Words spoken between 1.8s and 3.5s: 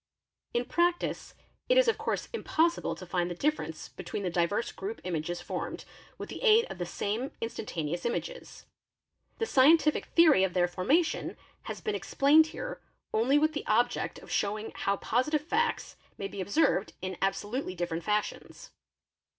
of course impossible to find the